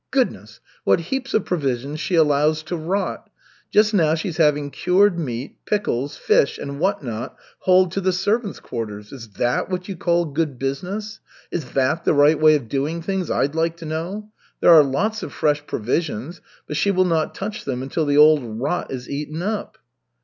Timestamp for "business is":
10.57-11.73